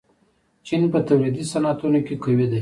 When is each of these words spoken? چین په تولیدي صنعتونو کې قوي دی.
چین 0.67 0.81
په 0.93 0.99
تولیدي 1.07 1.43
صنعتونو 1.51 1.99
کې 2.05 2.13
قوي 2.23 2.47
دی. 2.51 2.59